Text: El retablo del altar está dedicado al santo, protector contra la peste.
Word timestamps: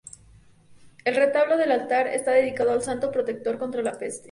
El 1.05 1.13
retablo 1.15 1.57
del 1.57 1.71
altar 1.71 2.07
está 2.07 2.31
dedicado 2.31 2.71
al 2.71 2.81
santo, 2.81 3.11
protector 3.11 3.59
contra 3.59 3.83
la 3.83 3.99
peste. 3.99 4.19